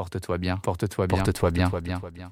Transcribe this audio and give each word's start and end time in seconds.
Porte-toi 0.00 0.38
bien, 0.38 0.56
porte-toi 0.56 1.06
bien, 1.06 1.18
porte-toi 1.18 1.50
bien, 1.50 1.68
porte-toi 1.68 2.10
bien. 2.10 2.30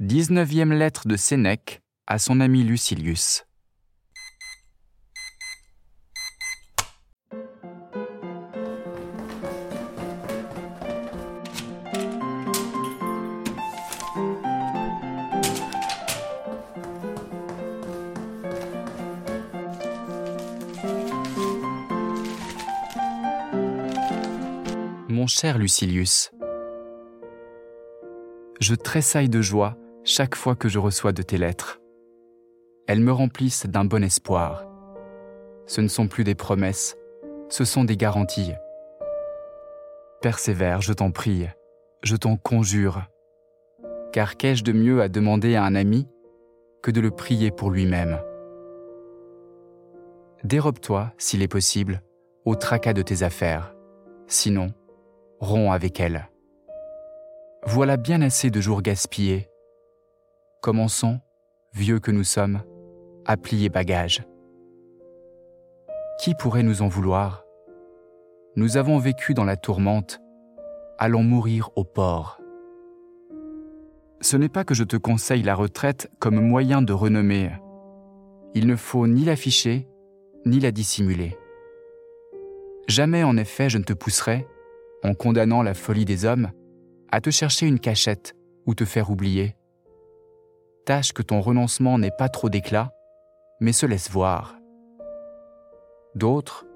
19e 0.00 0.72
lettre 0.72 1.08
de 1.08 1.16
Sénèque 1.16 1.80
à 2.06 2.20
son 2.20 2.38
ami 2.38 2.62
Lucilius. 2.62 3.45
Cher 25.38 25.58
Lucilius, 25.58 26.30
je 28.58 28.74
tressaille 28.74 29.28
de 29.28 29.42
joie 29.42 29.76
chaque 30.02 30.34
fois 30.34 30.56
que 30.56 30.70
je 30.70 30.78
reçois 30.78 31.12
de 31.12 31.20
tes 31.20 31.36
lettres. 31.36 31.78
Elles 32.86 33.00
me 33.00 33.12
remplissent 33.12 33.66
d'un 33.66 33.84
bon 33.84 34.02
espoir. 34.02 34.64
Ce 35.66 35.82
ne 35.82 35.88
sont 35.88 36.08
plus 36.08 36.24
des 36.24 36.34
promesses, 36.34 36.96
ce 37.50 37.66
sont 37.66 37.84
des 37.84 37.98
garanties. 37.98 38.54
Persévère, 40.22 40.80
je 40.80 40.94
t'en 40.94 41.10
prie, 41.10 41.46
je 42.02 42.16
t'en 42.16 42.38
conjure, 42.38 43.02
car 44.14 44.38
qu'ai-je 44.38 44.64
de 44.64 44.72
mieux 44.72 45.02
à 45.02 45.10
demander 45.10 45.54
à 45.54 45.64
un 45.64 45.74
ami 45.74 46.08
que 46.82 46.90
de 46.90 47.02
le 47.02 47.10
prier 47.10 47.50
pour 47.50 47.70
lui-même? 47.70 48.18
Dérobe-toi, 50.44 51.12
s'il 51.18 51.42
est 51.42 51.48
possible, 51.48 52.00
au 52.46 52.54
tracas 52.54 52.94
de 52.94 53.02
tes 53.02 53.22
affaires. 53.22 53.74
Sinon, 54.28 54.72
romps 55.40 55.72
avec 55.72 56.00
elle. 56.00 56.28
Voilà 57.64 57.96
bien 57.96 58.22
assez 58.22 58.50
de 58.50 58.60
jours 58.60 58.82
gaspillés. 58.82 59.48
Commençons, 60.62 61.20
vieux 61.72 61.98
que 61.98 62.10
nous 62.10 62.24
sommes, 62.24 62.62
à 63.24 63.36
plier 63.36 63.68
bagages. 63.68 64.24
Qui 66.20 66.34
pourrait 66.34 66.62
nous 66.62 66.82
en 66.82 66.88
vouloir? 66.88 67.44
Nous 68.54 68.76
avons 68.76 68.98
vécu 68.98 69.34
dans 69.34 69.44
la 69.44 69.56
tourmente, 69.56 70.20
allons 70.98 71.22
mourir 71.22 71.70
au 71.76 71.84
port. 71.84 72.40
Ce 74.22 74.36
n'est 74.36 74.48
pas 74.48 74.64
que 74.64 74.74
je 74.74 74.84
te 74.84 74.96
conseille 74.96 75.42
la 75.42 75.54
retraite 75.54 76.10
comme 76.18 76.40
moyen 76.40 76.80
de 76.80 76.94
renommée. 76.94 77.50
Il 78.54 78.66
ne 78.66 78.76
faut 78.76 79.06
ni 79.06 79.24
l'afficher, 79.24 79.86
ni 80.46 80.58
la 80.58 80.72
dissimuler. 80.72 81.36
Jamais 82.88 83.24
en 83.24 83.36
effet 83.36 83.68
je 83.68 83.76
ne 83.78 83.84
te 83.84 83.92
pousserai, 83.92 84.46
en 85.06 85.14
condamnant 85.14 85.62
la 85.62 85.74
folie 85.74 86.04
des 86.04 86.24
hommes, 86.24 86.50
à 87.10 87.20
te 87.20 87.30
chercher 87.30 87.66
une 87.66 87.78
cachette 87.78 88.34
ou 88.66 88.74
te 88.74 88.84
faire 88.84 89.10
oublier. 89.10 89.56
Tâche 90.84 91.12
que 91.12 91.22
ton 91.22 91.40
renoncement 91.40 91.98
n'ait 91.98 92.10
pas 92.16 92.28
trop 92.28 92.48
d'éclat, 92.48 92.92
mais 93.60 93.72
se 93.72 93.86
laisse 93.86 94.10
voir. 94.10 94.56
D'autres, 96.14 96.66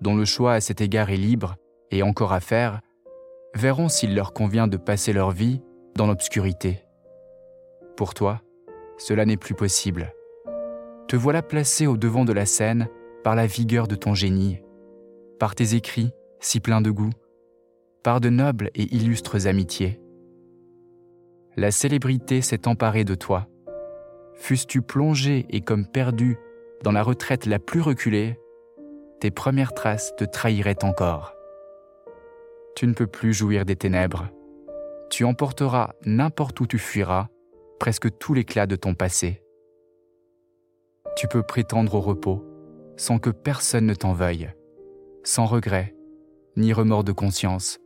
dont 0.00 0.16
le 0.16 0.24
choix 0.24 0.54
à 0.54 0.60
cet 0.60 0.80
égard 0.80 1.10
est 1.10 1.16
libre 1.16 1.56
et 1.90 2.02
encore 2.02 2.32
à 2.32 2.40
faire, 2.40 2.80
verront 3.54 3.88
s'il 3.88 4.14
leur 4.14 4.32
convient 4.32 4.66
de 4.66 4.76
passer 4.76 5.12
leur 5.12 5.30
vie 5.30 5.62
dans 5.94 6.06
l'obscurité. 6.06 6.82
Pour 7.96 8.14
toi, 8.14 8.42
cela 8.98 9.24
n'est 9.24 9.36
plus 9.36 9.54
possible. 9.54 10.12
Te 11.08 11.16
voilà 11.16 11.42
placé 11.42 11.86
au 11.86 11.96
devant 11.96 12.24
de 12.24 12.32
la 12.32 12.46
scène 12.46 12.88
par 13.22 13.36
la 13.36 13.46
vigueur 13.46 13.86
de 13.86 13.94
ton 13.94 14.14
génie, 14.14 14.60
par 15.38 15.54
tes 15.54 15.74
écrits 15.74 16.10
si 16.40 16.60
pleins 16.60 16.80
de 16.80 16.90
goût, 16.90 17.10
par 18.06 18.20
de 18.20 18.28
nobles 18.28 18.70
et 18.76 18.84
illustres 18.94 19.48
amitiés. 19.48 20.00
La 21.56 21.72
célébrité 21.72 22.40
s'est 22.40 22.68
emparée 22.68 23.02
de 23.02 23.16
toi. 23.16 23.48
Fusses-tu 24.34 24.80
plongé 24.80 25.44
et 25.50 25.60
comme 25.60 25.84
perdu 25.84 26.38
dans 26.84 26.92
la 26.92 27.02
retraite 27.02 27.46
la 27.46 27.58
plus 27.58 27.80
reculée, 27.80 28.38
tes 29.18 29.32
premières 29.32 29.74
traces 29.74 30.14
te 30.14 30.22
trahiraient 30.22 30.84
encore. 30.84 31.34
Tu 32.76 32.86
ne 32.86 32.92
peux 32.92 33.08
plus 33.08 33.32
jouir 33.32 33.64
des 33.64 33.74
ténèbres. 33.74 34.28
Tu 35.10 35.24
emporteras 35.24 35.90
n'importe 36.04 36.60
où 36.60 36.68
tu 36.68 36.78
fuiras 36.78 37.26
presque 37.80 38.16
tout 38.18 38.34
l'éclat 38.34 38.68
de 38.68 38.76
ton 38.76 38.94
passé. 38.94 39.42
Tu 41.16 41.26
peux 41.26 41.42
prétendre 41.42 41.96
au 41.96 42.00
repos 42.00 42.44
sans 42.96 43.18
que 43.18 43.30
personne 43.30 43.86
ne 43.86 43.94
t'en 43.94 44.12
veuille, 44.12 44.48
sans 45.24 45.46
regret 45.46 45.92
ni 46.56 46.72
remords 46.72 47.04
de 47.04 47.12
conscience, 47.12 47.80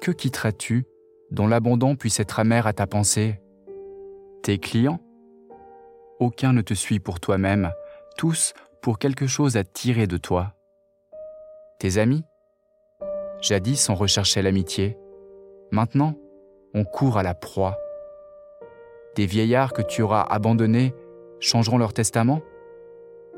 que 0.00 0.10
quitteras-tu 0.10 0.86
dont 1.30 1.46
l'abandon 1.46 1.96
puisse 1.96 2.20
être 2.20 2.38
amer 2.38 2.66
à 2.66 2.72
ta 2.72 2.86
pensée? 2.86 3.40
Tes 4.42 4.58
clients? 4.58 5.00
Aucun 6.20 6.52
ne 6.52 6.62
te 6.62 6.74
suit 6.74 7.00
pour 7.00 7.20
toi-même, 7.20 7.72
tous 8.16 8.54
pour 8.80 8.98
quelque 8.98 9.26
chose 9.26 9.56
à 9.56 9.64
tirer 9.64 10.06
de 10.06 10.16
toi. 10.16 10.54
Tes 11.78 11.98
amis? 11.98 12.24
Jadis 13.40 13.88
on 13.90 13.94
recherchait 13.94 14.42
l'amitié, 14.42 14.96
maintenant 15.70 16.14
on 16.74 16.84
court 16.84 17.18
à 17.18 17.22
la 17.22 17.34
proie. 17.34 17.76
Des 19.14 19.26
vieillards 19.26 19.72
que 19.72 19.82
tu 19.82 20.02
auras 20.02 20.22
abandonnés 20.22 20.94
changeront 21.40 21.78
leur 21.78 21.92
testament? 21.92 22.40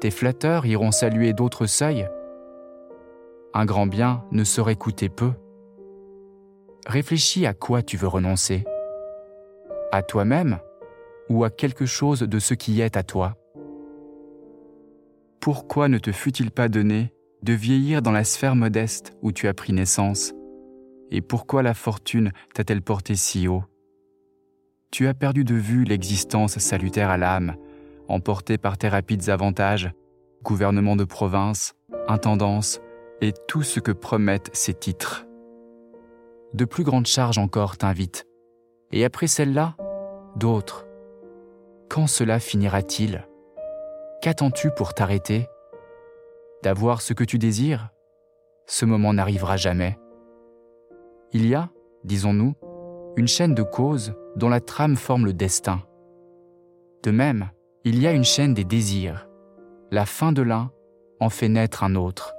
Tes 0.01 0.11
flatteurs 0.11 0.67
iront 0.67 0.91
saluer 0.91 1.33
d'autres 1.33 1.67
seuils? 1.67 2.09
Un 3.55 3.65
grand 3.65 3.87
bien 3.87 4.25
ne 4.31 4.45
saurait 4.45 4.77
coûter 4.77 5.09
peu 5.09 5.33
réfléchis 6.89 7.45
à 7.45 7.53
quoi 7.53 7.83
tu 7.83 7.99
veux 7.99 8.09
renoncer. 8.09 8.65
À 9.93 10.03
toi-même 10.03 10.59
ou 11.29 11.45
à 11.45 11.51
quelque 11.51 11.85
chose 11.85 12.21
de 12.21 12.39
ce 12.39 12.55
qui 12.55 12.81
est 12.81 12.97
à 12.97 13.03
toi. 13.03 13.37
Pourquoi 15.41 15.89
ne 15.89 15.99
te 15.99 16.13
fut-il 16.13 16.51
pas 16.51 16.69
donné 16.69 17.13
de 17.43 17.53
vieillir 17.53 18.01
dans 18.01 18.11
la 18.11 18.25
sphère 18.25 18.57
modeste 18.57 19.13
où 19.23 19.33
tu 19.33 19.49
as 19.49 19.55
pris 19.55 19.75
naissance? 19.75 20.33
Et 21.11 21.21
pourquoi 21.21 21.63
la 21.63 21.75
fortune 21.75 22.33
t'a-t-elle 22.55 22.83
porté 22.83 23.15
si 23.15 23.49
haut? 23.49 23.65
Tu 24.91 25.07
as 25.07 25.15
perdu 25.15 25.45
de 25.45 25.55
vue 25.55 25.85
l'existence 25.85 26.59
salutaire 26.59 27.11
à 27.11 27.19
l'âme, 27.19 27.57
emportée 28.09 28.57
par 28.57 28.79
tes 28.79 28.89
rapides 28.89 29.29
avantages, 29.29 29.93
gouvernement 30.43 30.97
de 30.97 31.05
province, 31.05 31.75
intendance 32.09 32.81
et 33.21 33.33
tout 33.47 33.63
ce 33.63 33.81
que 33.81 33.93
promettent 33.93 34.51
ces 34.55 34.73
titres 34.73 35.28
de 36.55 36.65
plus 36.65 36.85
grandes 36.85 37.07
charges 37.07 37.39
encore 37.39 37.77
t'invitent. 37.77 38.27
Et 38.91 39.05
après 39.05 39.27
celle-là, 39.27 39.77
d'autres. 40.37 40.87
Quand 41.89 42.07
cela 42.07 42.39
finira-t-il? 42.39 43.27
Qu'attends-tu 44.23 44.71
pour 44.71 44.95
t'arrêter? 44.95 45.47
D'avoir 46.63 47.03
ce 47.03 47.13
que 47.13 47.25
tu 47.25 47.39
désires? 47.39 47.91
Ce 48.67 48.85
moment 48.85 49.13
n'arrivera 49.13 49.57
jamais. 49.57 49.99
Il 51.33 51.47
y 51.47 51.55
a, 51.55 51.71
disons-nous, 52.05 52.55
une 53.17 53.29
chaîne 53.29 53.55
de 53.55 53.63
causes 53.63 54.15
dont 54.37 54.49
la 54.49 54.61
trame 54.61 54.97
forme 54.97 55.27
le 55.27 55.33
destin. 55.33 55.83
De 57.03 57.11
même, 57.11 57.51
il 57.85 58.01
y 58.01 58.07
a 58.07 58.13
une 58.13 58.25
chaîne 58.25 58.55
des 58.55 58.65
désirs. 58.65 59.29
La 59.91 60.05
fin 60.05 60.33
de 60.33 60.43
l'un 60.43 60.71
en 61.21 61.31
fait 61.31 61.49
naître 61.49 61.85
un 61.85 61.95
autre. 61.95 62.35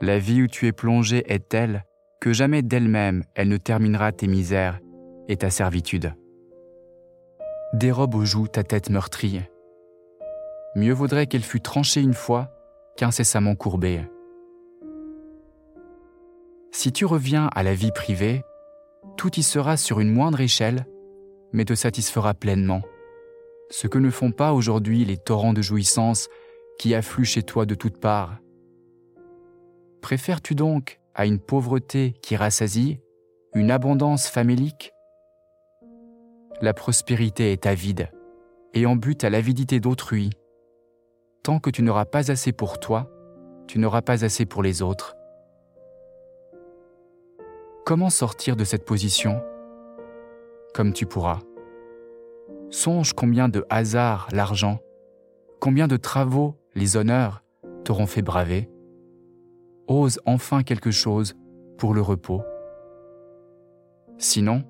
La 0.00 0.18
vie 0.18 0.42
où 0.42 0.46
tu 0.46 0.66
es 0.66 0.72
plongé 0.72 1.24
est 1.32 1.48
telle 1.48 1.84
que 2.20 2.32
jamais 2.32 2.62
d'elle-même 2.62 3.24
elle 3.34 3.48
ne 3.48 3.56
terminera 3.56 4.12
tes 4.12 4.26
misères 4.26 4.80
et 5.28 5.36
ta 5.36 5.50
servitude. 5.50 6.14
Dérobe 7.74 8.14
aux 8.14 8.24
joues 8.24 8.48
ta 8.48 8.64
tête 8.64 8.90
meurtrie. 8.90 9.42
Mieux 10.74 10.92
vaudrait 10.92 11.26
qu'elle 11.26 11.42
fût 11.42 11.60
tranchée 11.60 12.00
une 12.00 12.14
fois 12.14 12.50
qu'incessamment 12.96 13.54
courbée. 13.54 14.00
Si 16.72 16.92
tu 16.92 17.04
reviens 17.04 17.50
à 17.54 17.62
la 17.62 17.74
vie 17.74 17.92
privée, 17.92 18.42
tout 19.16 19.38
y 19.38 19.42
sera 19.42 19.76
sur 19.76 20.00
une 20.00 20.12
moindre 20.12 20.40
échelle, 20.40 20.86
mais 21.52 21.64
te 21.64 21.74
satisfera 21.74 22.34
pleinement. 22.34 22.82
Ce 23.70 23.86
que 23.86 23.98
ne 23.98 24.10
font 24.10 24.32
pas 24.32 24.52
aujourd'hui 24.52 25.04
les 25.04 25.16
torrents 25.16 25.52
de 25.52 25.62
jouissance 25.62 26.28
qui 26.78 26.94
affluent 26.94 27.24
chez 27.24 27.42
toi 27.42 27.66
de 27.66 27.74
toutes 27.74 27.98
parts. 27.98 28.38
Préfères-tu 30.00 30.54
donc 30.54 30.97
à 31.18 31.26
une 31.26 31.40
pauvreté 31.40 32.14
qui 32.22 32.36
rassasie, 32.36 33.00
une 33.52 33.72
abondance 33.72 34.28
famélique? 34.28 34.92
La 36.62 36.72
prospérité 36.72 37.50
est 37.50 37.66
avide 37.66 38.08
et 38.72 38.86
en 38.86 38.94
but 38.94 39.24
à 39.24 39.30
l'avidité 39.30 39.80
d'autrui. 39.80 40.30
Tant 41.42 41.58
que 41.58 41.70
tu 41.70 41.82
n'auras 41.82 42.04
pas 42.04 42.30
assez 42.30 42.52
pour 42.52 42.78
toi, 42.78 43.10
tu 43.66 43.80
n'auras 43.80 44.00
pas 44.00 44.24
assez 44.24 44.46
pour 44.46 44.62
les 44.62 44.80
autres. 44.80 45.16
Comment 47.84 48.10
sortir 48.10 48.54
de 48.54 48.62
cette 48.62 48.84
position? 48.84 49.42
Comme 50.72 50.92
tu 50.92 51.04
pourras. 51.04 51.40
Songe 52.70 53.12
combien 53.12 53.48
de 53.48 53.66
hasards 53.70 54.28
l'argent, 54.30 54.78
combien 55.58 55.88
de 55.88 55.96
travaux 55.96 56.54
les 56.76 56.96
honneurs 56.96 57.42
t'auront 57.82 58.06
fait 58.06 58.22
braver 58.22 58.70
ose 59.88 60.20
enfin 60.26 60.62
quelque 60.62 60.90
chose 60.90 61.34
pour 61.78 61.94
le 61.94 62.00
repos. 62.00 62.42
Sinon, 64.18 64.64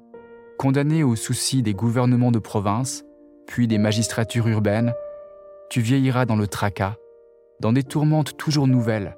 condamné 0.58 1.02
aux 1.02 1.16
soucis 1.16 1.62
des 1.62 1.74
gouvernements 1.74 2.32
de 2.32 2.38
province, 2.38 3.04
puis 3.46 3.66
des 3.66 3.78
magistratures 3.78 4.48
urbaines, 4.48 4.94
tu 5.70 5.80
vieilliras 5.80 6.26
dans 6.26 6.36
le 6.36 6.46
tracas, 6.46 6.96
dans 7.60 7.72
des 7.72 7.82
tourmentes 7.82 8.36
toujours 8.36 8.66
nouvelles, 8.66 9.16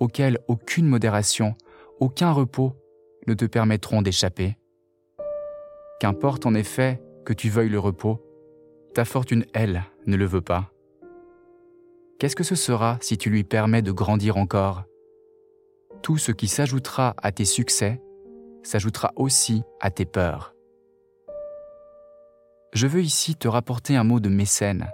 auxquelles 0.00 0.38
aucune 0.48 0.86
modération, 0.86 1.54
aucun 2.00 2.32
repos 2.32 2.72
ne 3.26 3.34
te 3.34 3.44
permettront 3.44 4.02
d'échapper. 4.02 4.56
Qu'importe 6.00 6.46
en 6.46 6.54
effet 6.54 7.02
que 7.24 7.32
tu 7.32 7.50
veuilles 7.50 7.68
le 7.68 7.78
repos, 7.78 8.24
ta 8.94 9.04
fortune, 9.04 9.44
elle, 9.52 9.84
ne 10.06 10.16
le 10.16 10.24
veut 10.24 10.40
pas. 10.40 10.72
Qu'est-ce 12.18 12.36
que 12.36 12.44
ce 12.44 12.54
sera 12.54 12.98
si 13.00 13.18
tu 13.18 13.30
lui 13.30 13.44
permets 13.44 13.82
de 13.82 13.92
grandir 13.92 14.36
encore? 14.36 14.84
Tout 16.02 16.16
ce 16.16 16.32
qui 16.32 16.48
s'ajoutera 16.48 17.14
à 17.22 17.30
tes 17.30 17.44
succès 17.44 18.00
s'ajoutera 18.62 19.12
aussi 19.16 19.62
à 19.80 19.90
tes 19.90 20.06
peurs. 20.06 20.54
Je 22.72 22.86
veux 22.86 23.02
ici 23.02 23.36
te 23.36 23.48
rapporter 23.48 23.96
un 23.96 24.04
mot 24.04 24.20
de 24.20 24.28
Mécène, 24.28 24.90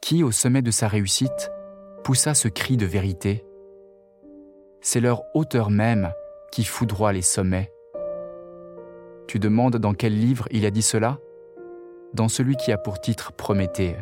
qui, 0.00 0.22
au 0.22 0.32
sommet 0.32 0.62
de 0.62 0.70
sa 0.70 0.88
réussite, 0.88 1.50
poussa 2.02 2.34
ce 2.34 2.48
cri 2.48 2.76
de 2.76 2.86
vérité. 2.86 3.44
C'est 4.80 5.00
leur 5.00 5.22
hauteur 5.34 5.70
même 5.70 6.12
qui 6.50 6.64
foudroie 6.64 7.12
les 7.12 7.22
sommets. 7.22 7.70
Tu 9.28 9.38
demandes 9.38 9.76
dans 9.76 9.94
quel 9.94 10.18
livre 10.18 10.48
il 10.50 10.66
a 10.66 10.70
dit 10.70 10.82
cela? 10.82 11.18
Dans 12.14 12.28
celui 12.28 12.56
qui 12.56 12.72
a 12.72 12.78
pour 12.78 13.00
titre 13.00 13.32
Prométhée. 13.32 13.96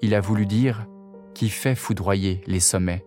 Il 0.00 0.14
a 0.14 0.20
voulu 0.20 0.46
dire 0.46 0.86
qui 1.34 1.50
fait 1.50 1.74
foudroyer 1.74 2.40
les 2.46 2.60
sommets. 2.60 3.04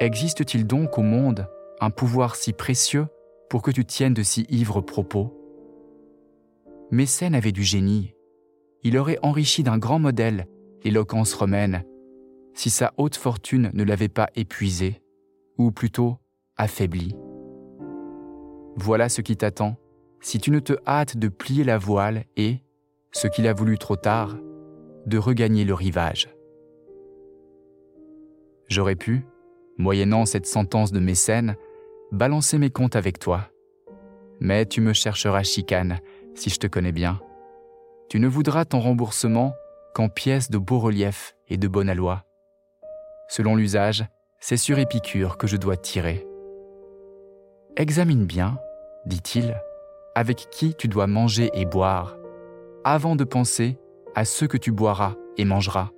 Existe-t-il 0.00 0.66
donc 0.66 0.98
au 0.98 1.02
monde 1.02 1.48
un 1.80 1.90
pouvoir 1.90 2.36
si 2.36 2.52
précieux 2.52 3.06
pour 3.48 3.62
que 3.62 3.70
tu 3.70 3.84
tiennes 3.84 4.14
de 4.14 4.22
si 4.22 4.46
ivres 4.50 4.80
propos? 4.80 5.32
Mécène 6.90 7.34
avait 7.34 7.52
du 7.52 7.62
génie. 7.62 8.14
Il 8.82 8.98
aurait 8.98 9.18
enrichi 9.22 9.62
d'un 9.62 9.78
grand 9.78 9.98
modèle 9.98 10.46
l'éloquence 10.82 11.34
romaine 11.34 11.84
si 12.54 12.70
sa 12.70 12.92
haute 12.96 13.16
fortune 13.16 13.70
ne 13.74 13.82
l'avait 13.82 14.08
pas 14.08 14.28
épuisé, 14.36 15.02
ou 15.58 15.72
plutôt 15.72 16.18
affaibli. 16.56 17.14
Voilà 18.76 19.08
ce 19.08 19.20
qui 19.20 19.36
t'attend 19.36 19.76
si 20.20 20.38
tu 20.38 20.50
ne 20.50 20.60
te 20.60 20.72
hâtes 20.86 21.16
de 21.16 21.28
plier 21.28 21.64
la 21.64 21.76
voile 21.76 22.24
et, 22.36 22.60
ce 23.12 23.26
qu'il 23.26 23.46
a 23.46 23.52
voulu 23.52 23.76
trop 23.76 23.96
tard, 23.96 24.36
de 25.06 25.18
regagner 25.18 25.64
le 25.64 25.74
rivage. 25.74 26.34
J'aurais 28.68 28.96
pu, 28.96 29.26
moyennant 29.78 30.26
cette 30.26 30.46
sentence 30.46 30.92
de 30.92 31.00
Mécène, 31.00 31.56
balancer 32.12 32.58
mes 32.58 32.70
comptes 32.70 32.96
avec 32.96 33.18
toi. 33.18 33.48
Mais 34.40 34.66
tu 34.66 34.80
me 34.80 34.92
chercheras 34.92 35.42
chicane 35.42 35.98
si 36.34 36.50
je 36.50 36.58
te 36.58 36.66
connais 36.66 36.92
bien. 36.92 37.20
Tu 38.08 38.20
ne 38.20 38.28
voudras 38.28 38.64
ton 38.64 38.80
remboursement 38.80 39.54
qu'en 39.94 40.08
pièces 40.08 40.50
de 40.50 40.58
beau 40.58 40.78
relief 40.78 41.36
et 41.48 41.56
de 41.56 41.68
bonne 41.68 41.88
aloi. 41.88 42.24
Selon 43.28 43.56
l'usage, 43.56 44.04
c'est 44.40 44.56
sur 44.56 44.78
Épicure 44.78 45.38
que 45.38 45.46
je 45.46 45.56
dois 45.56 45.76
tirer. 45.76 46.26
Examine 47.76 48.26
bien, 48.26 48.58
dit-il, 49.06 49.56
avec 50.14 50.48
qui 50.50 50.74
tu 50.74 50.88
dois 50.88 51.06
manger 51.06 51.50
et 51.54 51.64
boire, 51.64 52.16
avant 52.84 53.16
de 53.16 53.24
penser 53.24 53.78
à 54.14 54.24
ce 54.24 54.44
que 54.44 54.56
tu 54.56 54.70
boiras 54.70 55.14
et 55.36 55.44
mangeras. 55.44 55.90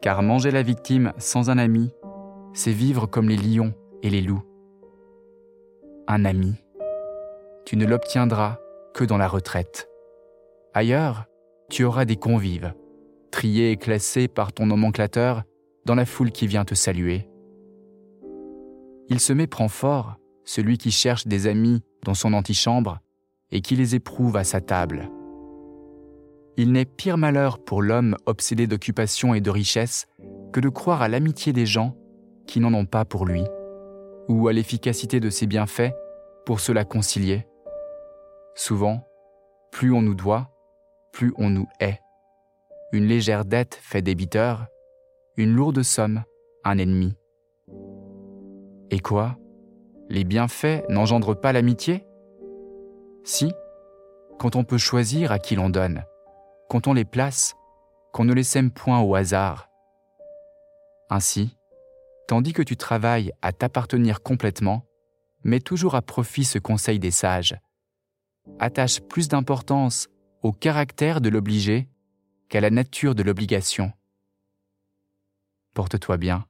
Car 0.00 0.22
manger 0.22 0.50
la 0.50 0.62
victime 0.62 1.12
sans 1.18 1.50
un 1.50 1.58
ami, 1.58 1.92
c'est 2.52 2.72
vivre 2.72 3.06
comme 3.06 3.28
les 3.28 3.36
lions 3.36 3.72
et 4.02 4.10
les 4.10 4.20
loups. 4.20 4.42
Un 6.08 6.24
ami, 6.24 6.54
tu 7.64 7.76
ne 7.76 7.86
l'obtiendras 7.86 8.58
que 8.94 9.04
dans 9.04 9.18
la 9.18 9.28
retraite. 9.28 9.88
Ailleurs, 10.74 11.24
tu 11.68 11.84
auras 11.84 12.04
des 12.04 12.16
convives, 12.16 12.74
triés 13.30 13.70
et 13.70 13.76
classés 13.76 14.28
par 14.28 14.52
ton 14.52 14.66
nomenclateur 14.66 15.44
dans 15.84 15.94
la 15.94 16.06
foule 16.06 16.32
qui 16.32 16.46
vient 16.46 16.64
te 16.64 16.74
saluer. 16.74 17.28
Il 19.08 19.20
se 19.20 19.32
méprend 19.32 19.68
fort, 19.68 20.16
celui 20.44 20.78
qui 20.78 20.90
cherche 20.90 21.26
des 21.26 21.46
amis 21.46 21.82
dans 22.04 22.14
son 22.14 22.32
antichambre 22.32 22.98
et 23.50 23.60
qui 23.60 23.76
les 23.76 23.94
éprouve 23.94 24.36
à 24.36 24.44
sa 24.44 24.60
table. 24.60 25.10
Il 26.56 26.72
n'est 26.72 26.84
pire 26.84 27.16
malheur 27.16 27.62
pour 27.64 27.82
l'homme 27.82 28.16
obsédé 28.26 28.66
d'occupation 28.66 29.34
et 29.34 29.40
de 29.40 29.50
richesse 29.50 30.06
que 30.52 30.60
de 30.60 30.68
croire 30.68 31.02
à 31.02 31.08
l'amitié 31.08 31.52
des 31.52 31.66
gens 31.66 31.96
qui 32.50 32.58
n'en 32.58 32.74
ont 32.74 32.84
pas 32.84 33.04
pour 33.04 33.26
lui, 33.26 33.44
ou 34.28 34.48
à 34.48 34.52
l'efficacité 34.52 35.20
de 35.20 35.30
ses 35.30 35.46
bienfaits 35.46 35.94
pour 36.44 36.58
cela 36.58 36.84
concilier. 36.84 37.46
Souvent, 38.56 39.06
plus 39.70 39.92
on 39.92 40.02
nous 40.02 40.16
doit, 40.16 40.50
plus 41.12 41.32
on 41.38 41.48
nous 41.48 41.68
hait. 41.78 42.00
Une 42.90 43.04
légère 43.04 43.44
dette 43.44 43.78
fait 43.80 44.02
débiteur, 44.02 44.66
une 45.36 45.54
lourde 45.54 45.82
somme 45.82 46.24
un 46.64 46.78
ennemi. 46.78 47.14
Et 48.90 48.98
quoi? 48.98 49.38
Les 50.08 50.24
bienfaits 50.24 50.88
n'engendrent 50.88 51.40
pas 51.40 51.52
l'amitié? 51.52 52.04
Si, 53.22 53.52
quand 54.40 54.56
on 54.56 54.64
peut 54.64 54.76
choisir 54.76 55.30
à 55.30 55.38
qui 55.38 55.54
l'on 55.54 55.70
donne, 55.70 56.02
quand 56.68 56.88
on 56.88 56.94
les 56.94 57.04
place, 57.04 57.54
qu'on 58.12 58.24
ne 58.24 58.34
les 58.34 58.42
sème 58.42 58.72
point 58.72 59.00
au 59.00 59.14
hasard. 59.14 59.70
Ainsi, 61.10 61.56
tandis 62.30 62.52
que 62.52 62.62
tu 62.62 62.76
travailles 62.76 63.32
à 63.42 63.52
t'appartenir 63.52 64.22
complètement, 64.22 64.86
mets 65.42 65.58
toujours 65.58 65.96
à 65.96 66.00
profit 66.00 66.44
ce 66.44 66.60
conseil 66.60 67.00
des 67.00 67.10
sages. 67.10 67.56
Attache 68.60 69.00
plus 69.00 69.26
d'importance 69.26 70.06
au 70.42 70.52
caractère 70.52 71.20
de 71.20 71.28
l'obligé 71.28 71.88
qu'à 72.48 72.60
la 72.60 72.70
nature 72.70 73.16
de 73.16 73.24
l'obligation. 73.24 73.92
Porte-toi 75.74 76.18
bien, 76.18 76.46